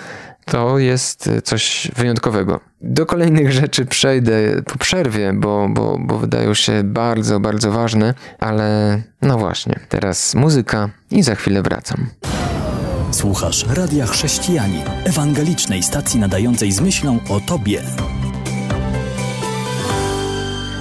to 0.51 0.79
jest 0.79 1.31
coś 1.45 1.91
wyjątkowego. 1.97 2.61
Do 2.81 3.07
kolejnych 3.07 3.53
rzeczy 3.61 3.87
przejdę 3.87 4.63
po 4.63 4.79
przerwie, 4.79 5.33
bo, 5.33 5.69
bo, 5.71 5.99
bo 6.01 6.19
wydają 6.19 6.55
się 6.55 6.85
bardzo, 6.85 7.41
bardzo 7.41 7.73
ważne, 7.73 8.15
ale 8.39 9.03
no 9.23 9.39
właśnie, 9.39 9.81
teraz 9.89 10.35
muzyka 10.35 10.91
i 11.11 11.23
za 11.23 11.35
chwilę 11.35 11.63
wracam. 11.63 12.07
Słuchasz 13.11 13.67
Radia 13.69 14.07
Chrześcijani, 14.07 14.83
ewangelicznej 15.05 15.83
stacji 15.83 16.21
nadającej 16.21 16.73
z 16.73 16.81
myślą 16.81 17.19
o 17.29 17.41
Tobie. 17.41 17.83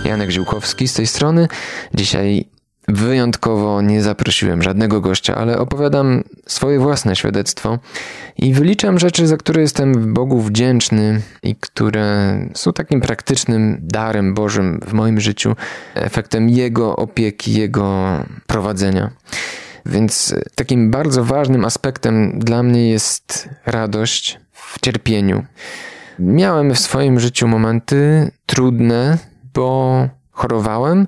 Janek 0.05 0.31
Ziłkowski 0.31 0.88
z 0.88 0.93
tej 0.93 1.07
strony. 1.07 1.47
Dzisiaj 1.93 2.45
Wyjątkowo 2.93 3.81
nie 3.81 4.01
zaprosiłem 4.01 4.63
żadnego 4.63 5.01
gościa, 5.01 5.36
ale 5.36 5.60
opowiadam 5.60 6.24
swoje 6.48 6.79
własne 6.79 7.15
świadectwo 7.15 7.79
i 8.38 8.53
wyliczam 8.53 9.00
rzeczy, 9.00 9.27
za 9.27 9.38
które 9.38 9.62
jestem 9.62 10.13
Bogu 10.13 10.41
wdzięczny 10.41 11.22
i 11.43 11.55
które 11.55 12.38
są 12.53 12.74
takim 12.74 13.01
praktycznym 13.01 13.77
darem 13.81 14.34
Bożym 14.34 14.79
w 14.88 14.93
moim 14.93 15.19
życiu, 15.19 15.55
efektem 15.96 16.50
Jego 16.50 16.96
opieki, 16.96 17.53
Jego 17.53 18.05
prowadzenia. 18.48 19.10
Więc 19.86 20.36
takim 20.55 20.91
bardzo 20.91 21.24
ważnym 21.24 21.65
aspektem 21.65 22.39
dla 22.39 22.63
mnie 22.63 22.89
jest 22.89 23.50
radość 23.65 24.39
w 24.51 24.79
cierpieniu. 24.79 25.46
Miałem 26.19 26.74
w 26.74 26.79
swoim 26.79 27.19
życiu 27.19 27.48
momenty 27.48 28.31
trudne, 28.46 29.17
bo 29.53 30.08
chorowałem 30.31 31.08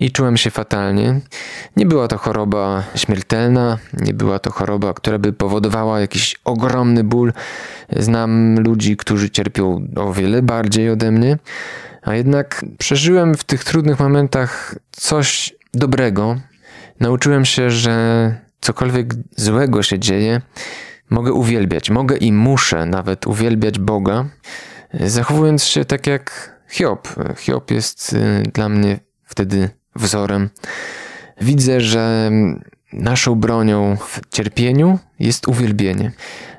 i 0.00 0.10
czułem 0.10 0.36
się 0.36 0.50
fatalnie. 0.50 1.20
Nie 1.76 1.86
była 1.86 2.08
to 2.08 2.18
choroba 2.18 2.84
śmiertelna, 2.94 3.78
nie 3.92 4.14
była 4.14 4.38
to 4.38 4.50
choroba, 4.50 4.94
która 4.94 5.18
by 5.18 5.32
powodowała 5.32 6.00
jakiś 6.00 6.36
ogromny 6.44 7.04
ból. 7.04 7.32
Znam 7.96 8.60
ludzi, 8.60 8.96
którzy 8.96 9.30
cierpią 9.30 9.86
o 9.96 10.12
wiele 10.12 10.42
bardziej 10.42 10.90
ode 10.90 11.10
mnie, 11.10 11.38
a 12.02 12.14
jednak 12.14 12.64
przeżyłem 12.78 13.34
w 13.34 13.44
tych 13.44 13.64
trudnych 13.64 14.00
momentach 14.00 14.74
coś 14.90 15.54
dobrego. 15.74 16.36
Nauczyłem 17.00 17.44
się, 17.44 17.70
że 17.70 18.34
cokolwiek 18.60 19.14
złego 19.36 19.82
się 19.82 19.98
dzieje, 19.98 20.40
mogę 21.10 21.32
uwielbiać, 21.32 21.90
mogę 21.90 22.16
i 22.16 22.32
muszę 22.32 22.86
nawet 22.86 23.26
uwielbiać 23.26 23.78
Boga, 23.78 24.24
zachowując 24.94 25.64
się 25.64 25.84
tak 25.84 26.06
jak 26.06 26.56
Hiob. 26.70 27.08
Hiob 27.38 27.70
jest 27.70 28.12
y, 28.12 28.42
dla 28.52 28.68
mnie 28.68 29.00
wtedy 29.24 29.70
wzorem. 29.96 30.50
Widzę, 31.40 31.80
że 31.80 32.30
naszą 32.92 33.34
bronią 33.34 33.96
w 33.96 34.20
cierpieniu 34.30 34.98
jest 35.18 35.48
uwielbienie. 35.48 36.12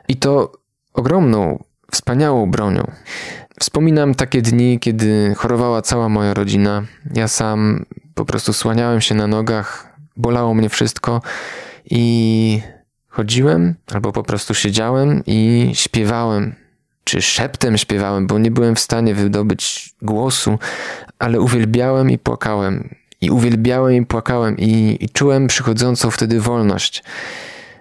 I 0.08 0.16
to 0.16 0.52
ogromną, 0.94 1.64
wspaniałą 1.92 2.52
bronią. 2.52 2.92
Wspominam 3.60 4.16
takie 4.16 4.42
dni, 4.42 4.80
kiedy 4.80 5.34
chorowała 5.38 5.82
cała 5.82 6.10
moja 6.10 6.34
rodzina. 6.34 6.84
Ja 7.14 7.28
sam 7.28 7.86
po 8.16 8.26
prostu 8.26 8.54
słaniałem 8.54 9.02
się 9.02 9.16
na 9.16 9.28
nogach, 9.28 9.96
bolało 10.18 10.54
mnie 10.54 10.70
wszystko 10.70 11.22
i 11.86 12.62
chodziłem 13.08 13.76
albo 13.94 14.12
po 14.12 14.24
prostu 14.24 14.54
siedziałem 14.54 15.24
i 15.26 15.72
śpiewałem. 15.74 16.56
Czy 17.04 17.22
szeptem 17.22 17.78
śpiewałem, 17.78 18.28
bo 18.28 18.40
nie 18.40 18.52
byłem 18.52 18.76
w 18.76 18.80
stanie 18.80 19.16
wydobyć 19.16 19.96
głosu, 20.02 20.60
ale 21.20 21.42
uwielbiałem 21.42 22.10
i 22.10 22.18
płakałem 22.18 22.96
i 23.22 23.30
uwielbiałem 23.30 23.94
i 23.94 24.06
płakałem 24.06 24.58
i, 24.58 24.98
i 25.00 25.10
czułem 25.10 25.48
przychodzącą 25.48 26.12
wtedy 26.12 26.40
wolność. 26.40 27.04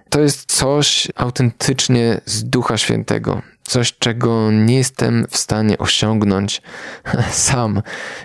To 0.09 0.21
jest 0.21 0.51
coś 0.51 1.07
autentycznie 1.15 2.21
z 2.25 2.43
Ducha 2.43 2.77
Świętego. 2.77 3.41
Coś, 3.63 3.93
czego 3.99 4.51
nie 4.51 4.75
jestem 4.75 5.25
w 5.29 5.37
stanie 5.37 5.77
osiągnąć 5.77 6.61
sam. 7.31 7.81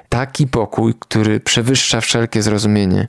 Taki 0.09 0.47
pokój, 0.47 0.95
który 0.99 1.41
przewyższa 1.41 2.01
wszelkie 2.01 2.43
zrozumienie 2.43 3.09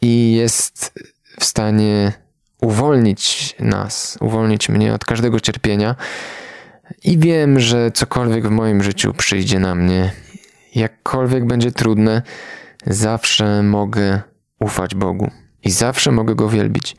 i 0.00 0.32
jest 0.32 0.94
w 1.40 1.44
stanie 1.44 2.12
uwolnić 2.60 3.54
nas, 3.60 4.18
uwolnić 4.20 4.68
mnie 4.68 4.94
od 4.94 5.04
każdego 5.04 5.40
cierpienia. 5.40 5.96
I 7.04 7.18
wiem, 7.18 7.60
że 7.60 7.90
cokolwiek 7.90 8.46
w 8.46 8.50
moim 8.50 8.82
życiu 8.82 9.14
przyjdzie 9.14 9.58
na 9.58 9.74
mnie, 9.74 10.12
jakkolwiek 10.74 11.46
będzie 11.46 11.72
trudne, 11.72 12.22
zawsze 12.86 13.62
mogę 13.62 14.20
ufać 14.60 14.94
Bogu 14.94 15.30
i 15.64 15.70
zawsze 15.70 16.12
mogę 16.12 16.34
Go 16.34 16.48
wielbić. 16.48 16.96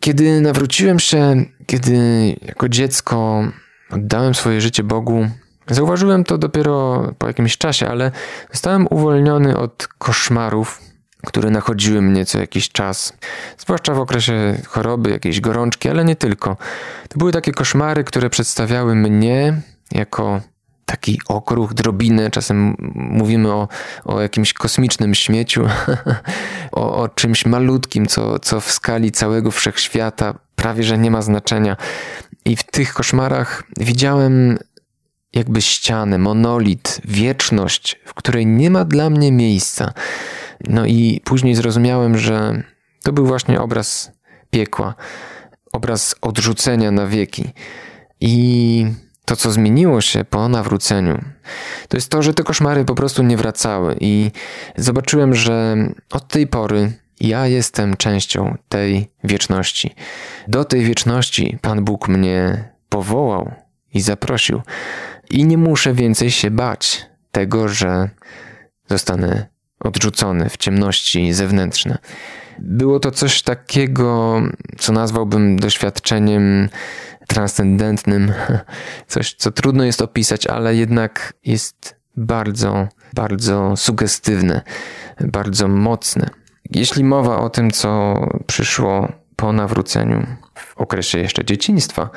Kiedy 0.00 0.40
nawróciłem 0.40 0.98
się, 0.98 1.44
kiedy 1.66 1.96
jako 2.42 2.68
dziecko 2.68 3.44
oddałem 3.90 4.34
swoje 4.34 4.60
życie 4.60 4.82
Bogu, 4.82 5.28
zauważyłem 5.66 6.24
to 6.24 6.38
dopiero 6.38 7.02
po 7.18 7.26
jakimś 7.26 7.58
czasie, 7.58 7.88
ale 7.88 8.12
zostałem 8.52 8.86
uwolniony 8.90 9.56
od 9.56 9.88
koszmarów, 9.98 10.80
które 11.26 11.50
nachodziły 11.50 12.02
mnie 12.02 12.26
co 12.26 12.40
jakiś 12.40 12.68
czas, 12.70 13.12
zwłaszcza 13.58 13.94
w 13.94 14.00
okresie 14.00 14.58
choroby, 14.66 15.10
jakiejś 15.10 15.40
gorączki, 15.40 15.88
ale 15.88 16.04
nie 16.04 16.16
tylko. 16.16 16.56
To 17.08 17.18
były 17.18 17.32
takie 17.32 17.52
koszmary, 17.52 18.04
które 18.04 18.30
przedstawiały 18.30 18.94
mnie 18.94 19.60
jako 19.92 20.40
taki 20.90 21.20
okruch, 21.28 21.74
drobinę. 21.74 22.30
Czasem 22.30 22.76
mówimy 22.94 23.52
o, 23.52 23.68
o 24.04 24.20
jakimś 24.20 24.52
kosmicznym 24.52 25.14
śmieciu, 25.14 25.66
o, 26.72 27.02
o 27.02 27.08
czymś 27.08 27.46
malutkim, 27.46 28.06
co, 28.06 28.38
co 28.38 28.60
w 28.60 28.72
skali 28.72 29.12
całego 29.12 29.50
wszechświata 29.50 30.34
prawie 30.56 30.82
że 30.82 30.98
nie 30.98 31.10
ma 31.10 31.22
znaczenia. 31.22 31.76
I 32.44 32.56
w 32.56 32.62
tych 32.62 32.94
koszmarach 32.94 33.62
widziałem 33.76 34.58
jakby 35.32 35.62
ścianę, 35.62 36.18
monolit, 36.18 37.00
wieczność, 37.04 38.00
w 38.04 38.14
której 38.14 38.46
nie 38.46 38.70
ma 38.70 38.84
dla 38.84 39.10
mnie 39.10 39.32
miejsca. 39.32 39.92
No 40.68 40.86
i 40.86 41.20
później 41.24 41.54
zrozumiałem, 41.54 42.18
że 42.18 42.62
to 43.02 43.12
był 43.12 43.26
właśnie 43.26 43.60
obraz 43.60 44.12
piekła, 44.50 44.94
obraz 45.72 46.14
odrzucenia 46.20 46.90
na 46.90 47.06
wieki. 47.06 47.50
I 48.20 48.86
to, 49.30 49.36
co 49.36 49.50
zmieniło 49.50 50.00
się 50.00 50.24
po 50.24 50.48
nawróceniu, 50.48 51.24
to 51.88 51.96
jest 51.96 52.10
to, 52.10 52.22
że 52.22 52.34
te 52.34 52.42
koszmary 52.42 52.84
po 52.84 52.94
prostu 52.94 53.22
nie 53.22 53.36
wracały. 53.36 53.96
I 54.00 54.30
zobaczyłem, 54.76 55.34
że 55.34 55.76
od 56.10 56.28
tej 56.28 56.46
pory 56.46 56.92
ja 57.20 57.46
jestem 57.46 57.96
częścią 57.96 58.56
tej 58.68 59.10
wieczności. 59.24 59.94
Do 60.48 60.64
tej 60.64 60.84
wieczności 60.84 61.58
Pan 61.60 61.84
Bóg 61.84 62.08
mnie 62.08 62.68
powołał 62.88 63.52
i 63.94 64.00
zaprosił. 64.00 64.62
I 65.30 65.44
nie 65.44 65.58
muszę 65.58 65.92
więcej 65.92 66.30
się 66.30 66.50
bać 66.50 67.06
tego, 67.32 67.68
że 67.68 68.10
zostanę 68.88 69.46
odrzucony 69.80 70.48
w 70.48 70.56
ciemności 70.56 71.32
zewnętrzne. 71.32 71.98
Było 72.58 73.00
to 73.00 73.10
coś 73.10 73.42
takiego, 73.42 74.40
co 74.78 74.92
nazwałbym 74.92 75.58
doświadczeniem 75.58 76.68
transcendentnym, 77.26 78.32
coś, 79.06 79.34
co 79.34 79.50
trudno 79.50 79.84
jest 79.84 80.02
opisać, 80.02 80.46
ale 80.46 80.74
jednak 80.76 81.32
jest 81.44 81.96
bardzo, 82.16 82.88
bardzo 83.14 83.76
sugestywne, 83.76 84.62
bardzo 85.20 85.68
mocne. 85.68 86.30
Jeśli 86.70 87.04
mowa 87.04 87.38
o 87.38 87.50
tym, 87.50 87.70
co 87.70 88.14
przyszło 88.46 89.12
po 89.36 89.52
nawróceniu 89.52 90.26
w 90.54 90.78
okresie 90.78 91.18
jeszcze 91.18 91.44
dzieciństwa, 91.44 92.10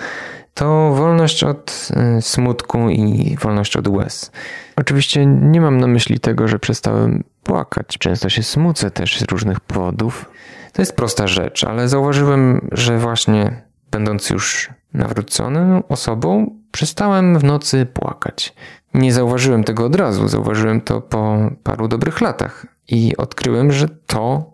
to 0.53 0.93
wolność 0.93 1.43
od 1.43 1.89
y, 2.17 2.21
smutku 2.21 2.89
i 2.89 3.37
wolność 3.41 3.77
od 3.77 3.87
łez. 3.87 4.31
Oczywiście 4.75 5.25
nie 5.25 5.61
mam 5.61 5.77
na 5.77 5.87
myśli 5.87 6.19
tego, 6.19 6.47
że 6.47 6.59
przestałem 6.59 7.23
płakać. 7.43 7.87
Często 7.87 8.29
się 8.29 8.43
smucę 8.43 8.91
też 8.91 9.19
z 9.19 9.31
różnych 9.31 9.59
powodów. 9.59 10.25
To 10.73 10.81
jest 10.81 10.95
prosta 10.95 11.27
rzecz, 11.27 11.63
ale 11.63 11.89
zauważyłem, 11.89 12.69
że 12.71 12.97
właśnie 12.97 13.61
będąc 13.91 14.29
już 14.29 14.69
nawróconą 14.93 15.83
osobą, 15.87 16.55
przestałem 16.71 17.39
w 17.39 17.43
nocy 17.43 17.85
płakać. 17.85 18.53
Nie 18.93 19.13
zauważyłem 19.13 19.63
tego 19.63 19.85
od 19.85 19.95
razu, 19.95 20.27
zauważyłem 20.27 20.81
to 20.81 21.01
po 21.01 21.37
paru 21.63 21.87
dobrych 21.87 22.21
latach 22.21 22.65
i 22.87 23.17
odkryłem, 23.17 23.71
że 23.71 23.87
to 24.07 24.53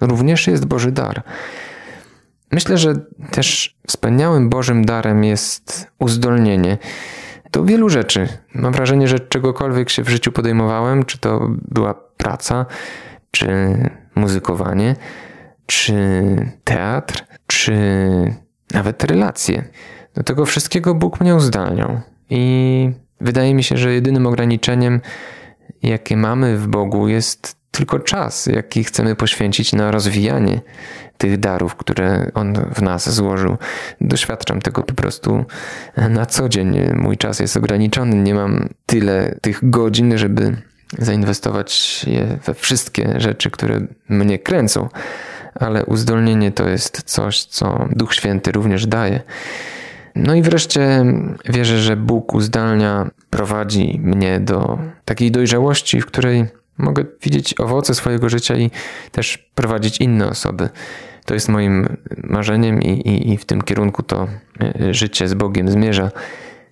również 0.00 0.46
jest 0.46 0.64
Boży 0.64 0.92
dar. 0.92 1.22
Myślę, 2.52 2.78
że 2.78 2.94
też 3.30 3.76
wspaniałym 3.86 4.50
Bożym 4.50 4.84
darem 4.84 5.24
jest 5.24 5.90
uzdolnienie 5.98 6.78
do 7.52 7.64
wielu 7.64 7.88
rzeczy. 7.88 8.28
Mam 8.54 8.72
wrażenie, 8.72 9.08
że 9.08 9.20
czegokolwiek 9.20 9.90
się 9.90 10.02
w 10.02 10.08
życiu 10.08 10.32
podejmowałem, 10.32 11.04
czy 11.04 11.18
to 11.18 11.48
była 11.50 11.94
praca, 12.16 12.66
czy 13.30 13.48
muzykowanie, 14.14 14.96
czy 15.66 15.94
teatr, 16.64 17.24
czy 17.46 17.74
nawet 18.74 19.04
relacje. 19.04 19.64
Do 20.14 20.22
tego 20.22 20.46
wszystkiego 20.46 20.94
Bóg 20.94 21.20
mnie 21.20 21.34
uzdalniał. 21.34 22.00
I 22.30 22.90
wydaje 23.20 23.54
mi 23.54 23.62
się, 23.62 23.76
że 23.76 23.92
jedynym 23.92 24.26
ograniczeniem, 24.26 25.00
jakie 25.82 26.16
mamy 26.16 26.58
w 26.58 26.66
Bogu, 26.68 27.08
jest 27.08 27.56
tylko 27.70 27.98
czas, 27.98 28.46
jaki 28.46 28.84
chcemy 28.84 29.16
poświęcić 29.16 29.72
na 29.72 29.90
rozwijanie 29.90 30.60
tych 31.18 31.40
darów, 31.40 31.74
które 31.74 32.30
On 32.34 32.54
w 32.74 32.82
nas 32.82 33.10
złożył. 33.10 33.56
Doświadczam 34.00 34.60
tego 34.60 34.82
po 34.82 34.94
prostu 34.94 35.44
na 35.96 36.26
co 36.26 36.48
dzień. 36.48 36.80
Mój 36.94 37.16
czas 37.16 37.40
jest 37.40 37.56
ograniczony, 37.56 38.16
nie 38.16 38.34
mam 38.34 38.68
tyle 38.86 39.38
tych 39.40 39.70
godzin, 39.70 40.18
żeby 40.18 40.56
zainwestować 40.98 42.04
je 42.04 42.38
we 42.44 42.54
wszystkie 42.54 43.20
rzeczy, 43.20 43.50
które 43.50 43.80
mnie 44.08 44.38
kręcą, 44.38 44.88
ale 45.54 45.84
uzdolnienie 45.86 46.52
to 46.52 46.68
jest 46.68 47.02
coś, 47.02 47.44
co 47.44 47.88
Duch 47.90 48.14
Święty 48.14 48.52
również 48.52 48.86
daje. 48.86 49.20
No 50.16 50.34
i 50.34 50.42
wreszcie 50.42 51.04
wierzę, 51.44 51.78
że 51.78 51.96
Bóg 51.96 52.34
uzdalnia, 52.34 53.10
prowadzi 53.30 54.00
mnie 54.02 54.40
do 54.40 54.78
takiej 55.04 55.30
dojrzałości, 55.30 56.00
w 56.00 56.06
której 56.06 56.46
Mogę 56.78 57.04
widzieć 57.22 57.60
owoce 57.60 57.94
swojego 57.94 58.28
życia 58.28 58.56
i 58.56 58.70
też 59.12 59.38
prowadzić 59.54 60.00
inne 60.00 60.28
osoby. 60.28 60.68
To 61.24 61.34
jest 61.34 61.48
moim 61.48 61.96
marzeniem 62.24 62.82
i, 62.82 62.88
i, 62.88 63.32
i 63.32 63.38
w 63.38 63.44
tym 63.44 63.62
kierunku 63.62 64.02
to 64.02 64.28
e, 64.60 64.94
życie 64.94 65.28
z 65.28 65.34
Bogiem 65.34 65.70
zmierza. 65.70 66.10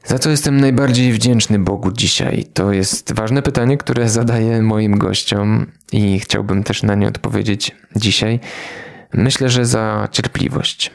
Za 0.04 0.18
co 0.18 0.30
jestem 0.30 0.60
najbardziej 0.60 1.12
wdzięczny 1.12 1.58
Bogu 1.58 1.92
dzisiaj? 1.92 2.44
To 2.54 2.72
jest 2.72 3.12
ważne 3.12 3.42
pytanie, 3.42 3.76
które 3.76 4.08
zadaję 4.08 4.62
moim 4.62 4.98
gościom 4.98 5.66
i 5.92 6.20
chciałbym 6.20 6.62
też 6.62 6.82
na 6.82 6.94
nie 6.94 7.08
odpowiedzieć 7.08 7.76
dzisiaj. 7.96 8.40
Myślę, 9.12 9.48
że 9.48 9.66
za 9.66 10.08
cierpliwość. 10.12 10.90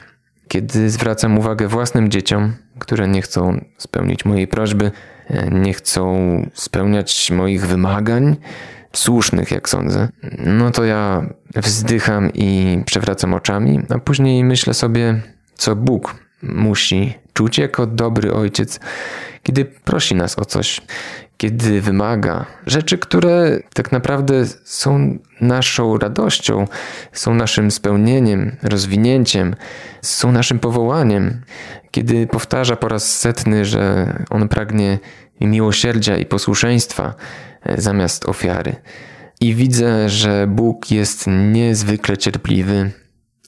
Kiedy 0.50 0.90
zwracam 0.90 1.38
uwagę 1.38 1.68
własnym 1.68 2.08
dzieciom, 2.08 2.54
które 2.78 3.08
nie 3.08 3.22
chcą 3.22 3.64
spełnić 3.78 4.24
mojej 4.24 4.48
prośby, 4.48 4.90
e, 5.26 5.50
nie 5.50 5.74
chcą 5.74 6.10
spełniać 6.54 7.30
moich 7.30 7.66
wymagań, 7.66 8.36
słusznych, 8.92 9.50
jak 9.50 9.68
sądzę, 9.68 10.08
no 10.38 10.70
to 10.70 10.84
ja 10.84 11.26
wzdycham 11.56 12.30
i 12.34 12.82
przewracam 12.86 13.34
oczami, 13.34 13.80
a 13.88 13.98
później 13.98 14.44
myślę 14.44 14.74
sobie, 14.74 15.22
co 15.54 15.76
Bóg 15.76 16.14
musi 16.42 17.14
czuć 17.32 17.58
jako 17.58 17.86
dobry 17.86 18.32
ojciec, 18.32 18.80
kiedy 19.42 19.64
prosi 19.64 20.14
nas 20.14 20.38
o 20.38 20.44
coś, 20.44 20.80
kiedy 21.40 21.80
wymaga 21.80 22.46
rzeczy, 22.66 22.98
które 22.98 23.58
tak 23.74 23.92
naprawdę 23.92 24.46
są 24.64 25.18
naszą 25.40 25.98
radością, 25.98 26.64
są 27.12 27.34
naszym 27.34 27.70
spełnieniem, 27.70 28.56
rozwinięciem, 28.62 29.54
są 30.02 30.32
naszym 30.32 30.58
powołaniem, 30.58 31.40
kiedy 31.90 32.26
powtarza 32.26 32.76
po 32.76 32.88
raz 32.88 33.18
setny, 33.18 33.64
że 33.64 34.12
on 34.30 34.48
pragnie 34.48 34.98
miłosierdzia 35.40 36.16
i 36.16 36.26
posłuszeństwa, 36.26 37.14
E, 37.62 37.80
zamiast 37.80 38.28
ofiary. 38.28 38.76
I 39.40 39.54
widzę, 39.54 40.08
że 40.08 40.46
Bóg 40.46 40.90
jest 40.90 41.24
niezwykle 41.52 42.18
cierpliwy. 42.18 42.90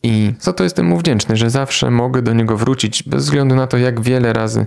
I 0.02 0.34
za 0.40 0.52
to 0.52 0.64
jestem 0.64 0.86
mu 0.86 0.98
wdzięczny, 0.98 1.36
że 1.36 1.50
zawsze 1.50 1.90
mogę 1.90 2.22
do 2.22 2.32
niego 2.32 2.56
wrócić, 2.56 3.02
bez 3.02 3.24
względu 3.24 3.54
na 3.54 3.66
to, 3.66 3.78
jak 3.78 4.00
wiele 4.00 4.32
razy 4.32 4.66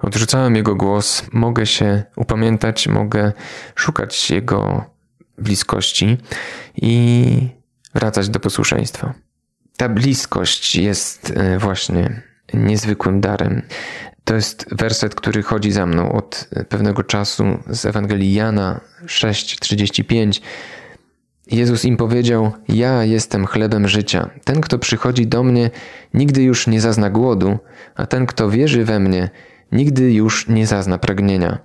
odrzucałem 0.00 0.56
jego 0.56 0.74
głos. 0.74 1.22
Mogę 1.32 1.66
się 1.66 2.02
upamiętać, 2.16 2.88
mogę 2.88 3.32
szukać 3.74 4.30
jego 4.30 4.84
bliskości 5.38 6.18
i 6.76 7.48
wracać 7.94 8.28
do 8.28 8.40
posłuszeństwa. 8.40 9.14
Ta 9.76 9.88
bliskość 9.88 10.76
jest 10.76 11.32
e, 11.36 11.58
właśnie 11.58 12.22
niezwykłym 12.54 13.20
darem. 13.20 13.62
To 14.24 14.34
jest 14.34 14.66
werset, 14.72 15.14
który 15.14 15.42
chodzi 15.42 15.72
za 15.72 15.86
mną 15.86 16.12
od 16.12 16.48
pewnego 16.68 17.02
czasu 17.02 17.44
z 17.70 17.86
Ewangelii 17.86 18.34
Jana 18.34 18.80
6:35. 19.04 20.40
Jezus 21.46 21.84
im 21.84 21.96
powiedział: 21.96 22.52
Ja 22.68 23.04
jestem 23.04 23.46
chlebem 23.46 23.88
życia. 23.88 24.30
Ten, 24.44 24.60
kto 24.60 24.78
przychodzi 24.78 25.26
do 25.26 25.42
mnie, 25.42 25.70
nigdy 26.14 26.42
już 26.42 26.66
nie 26.66 26.80
zazna 26.80 27.10
głodu, 27.10 27.58
a 27.94 28.06
ten, 28.06 28.26
kto 28.26 28.50
wierzy 28.50 28.84
we 28.84 29.00
mnie, 29.00 29.30
nigdy 29.72 30.12
już 30.12 30.48
nie 30.48 30.66
zazna 30.66 30.98
pragnienia. 30.98 31.58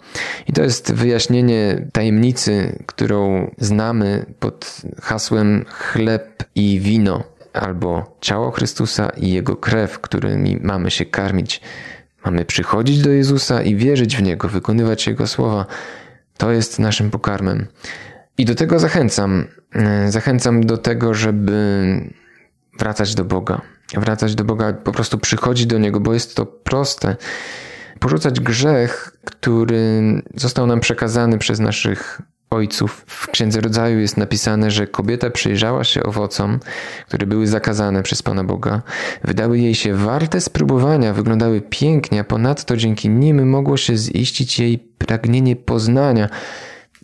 I 0.48 0.54
to 0.54 0.64
jest 0.64 0.94
wyjaśnienie 0.94 1.88
tajemnicy, 1.94 2.84
którą 2.86 3.52
znamy 3.58 4.26
pod 4.40 4.82
hasłem 5.02 5.66
chleb 5.70 6.44
i 6.56 6.80
wino, 6.80 7.24
albo 7.54 8.18
ciało 8.22 8.52
Chrystusa 8.52 9.10
i 9.10 9.32
jego 9.32 9.56
krew, 9.56 10.00
którymi 10.00 10.58
mamy 10.62 10.92
się 10.92 11.06
karmić. 11.06 11.62
Mamy 12.26 12.46
przychodzić 12.46 13.02
do 13.02 13.10
Jezusa 13.10 13.62
i 13.62 13.76
wierzyć 13.76 14.18
w 14.18 14.22
Niego, 14.22 14.48
wykonywać 14.48 15.08
Jego 15.08 15.28
słowa. 15.28 15.66
To 16.38 16.52
jest 16.52 16.80
naszym 16.80 17.12
pokarmem. 17.12 17.68
I 18.38 18.46
do 18.46 18.56
tego 18.56 18.80
zachęcam. 18.80 19.48
Zachęcam 20.10 20.66
do 20.66 20.78
tego, 20.78 21.14
żeby 21.14 21.86
wracać 22.80 23.16
do 23.16 23.26
Boga. 23.26 23.62
Wracać 23.94 24.36
do 24.36 24.44
Boga, 24.44 24.74
po 24.74 24.92
prostu 24.92 25.18
przychodzić 25.18 25.66
do 25.66 25.78
Niego, 25.78 26.00
bo 26.00 26.14
jest 26.14 26.36
to 26.36 26.46
proste. 26.46 27.16
Porzucać 28.00 28.40
grzech, 28.40 29.18
który 29.26 30.02
został 30.36 30.68
nam 30.68 30.80
przekazany 30.80 31.38
przez 31.38 31.60
naszych 31.60 32.22
ojców. 32.52 33.04
W 33.08 33.28
Księdze 33.28 33.62
Rodzaju 33.62 34.00
jest 34.00 34.18
napisane, 34.18 34.72
że 34.72 34.88
kobieta 34.88 35.30
przyjrzała 35.30 35.84
się 35.84 36.04
owocom, 36.04 36.60
które 37.08 37.28
były 37.28 37.48
zakazane 37.48 38.04
przez 38.04 38.22
Pana 38.22 38.44
Boga. 38.44 38.82
Wydały 39.24 39.60
jej 39.60 39.76
się 39.76 39.94
warte 39.94 40.42
spróbowania, 40.42 41.14
wyglądały 41.14 41.62
pięknie, 41.62 42.20
a 42.20 42.24
ponadto 42.24 42.78
dzięki 42.78 43.10
nim 43.10 43.50
mogło 43.50 43.78
się 43.78 43.98
ziścić 43.98 44.60
jej 44.60 44.80
pragnienie 44.80 45.56
poznania. 45.56 46.30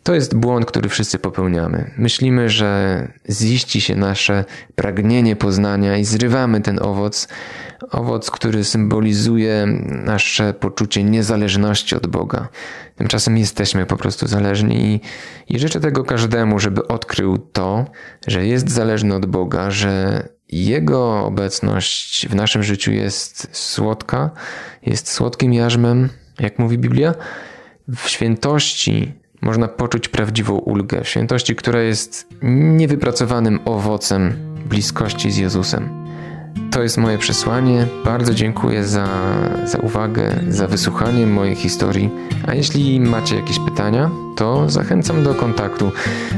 To 0.07 0.13
jest 0.15 0.35
błąd, 0.35 0.65
który 0.65 0.89
wszyscy 0.89 1.19
popełniamy. 1.19 1.91
Myślimy, 1.97 2.49
że 2.49 3.07
ziści 3.29 3.81
się 3.81 3.95
nasze 3.95 4.45
pragnienie 4.75 5.35
poznania 5.35 5.97
i 5.97 6.05
zrywamy 6.05 6.61
ten 6.61 6.79
owoc, 6.81 7.27
owoc, 7.91 8.31
który 8.31 8.63
symbolizuje 8.63 9.65
nasze 10.05 10.53
poczucie 10.53 11.03
niezależności 11.03 11.95
od 11.95 12.07
Boga. 12.07 12.47
Tymczasem 12.95 13.37
jesteśmy 13.37 13.85
po 13.85 13.97
prostu 13.97 14.27
zależni 14.27 14.75
i, 14.85 15.01
i 15.55 15.59
życzę 15.59 15.79
tego 15.79 16.03
każdemu, 16.03 16.59
żeby 16.59 16.87
odkrył 16.87 17.37
to, 17.37 17.85
że 18.27 18.45
jest 18.45 18.69
zależny 18.69 19.15
od 19.15 19.25
Boga, 19.25 19.71
że 19.71 20.23
Jego 20.49 21.25
obecność 21.25 22.27
w 22.27 22.35
naszym 22.35 22.63
życiu 22.63 22.91
jest 22.91 23.47
słodka, 23.51 24.31
jest 24.85 25.11
słodkim 25.11 25.53
jarzmem, 25.53 26.09
jak 26.39 26.59
mówi 26.59 26.77
Biblia. 26.77 27.13
W 27.87 28.09
świętości 28.09 29.13
można 29.41 29.67
poczuć 29.67 30.07
prawdziwą 30.07 30.53
ulgę, 30.53 30.99
świętości, 31.03 31.55
która 31.55 31.81
jest 31.81 32.27
niewypracowanym 32.41 33.59
owocem 33.65 34.33
bliskości 34.69 35.31
z 35.31 35.37
Jezusem. 35.37 36.07
To 36.71 36.83
jest 36.83 36.97
moje 36.97 37.17
przesłanie. 37.17 37.87
Bardzo 38.05 38.33
dziękuję 38.33 38.83
za, 38.83 39.07
za 39.65 39.77
uwagę, 39.77 40.29
za 40.49 40.67
wysłuchanie 40.67 41.27
mojej 41.27 41.55
historii. 41.55 42.09
A 42.47 42.55
jeśli 42.55 42.99
macie 42.99 43.35
jakieś 43.35 43.59
pytania, 43.59 44.09
to 44.35 44.69
zachęcam 44.69 45.23
do 45.23 45.35
kontaktu, 45.35 45.91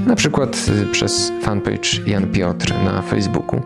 na 0.05 0.15
przykład 0.15 0.65
y, 0.83 0.85
przez 0.85 1.31
fanpage 1.41 1.89
Jan 2.07 2.31
Piotr 2.31 2.73
na 2.85 3.01
Facebooku. 3.01 3.61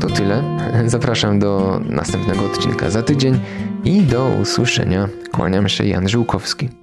To 0.00 0.06
tyle. 0.06 0.42
Zapraszam 0.86 1.38
do 1.38 1.80
następnego 1.84 2.44
odcinka 2.44 2.90
za 2.90 3.02
tydzień 3.02 3.40
i 3.84 4.02
do 4.02 4.28
usłyszenia. 4.42 5.08
Kłaniam 5.32 5.68
się 5.68 5.86
Jan 5.86 6.08
Żółkowski. 6.08 6.79